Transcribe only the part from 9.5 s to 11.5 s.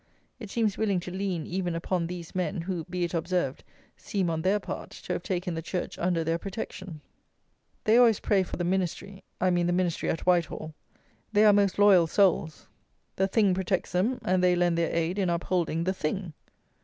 mean the ministry at Whitehall. They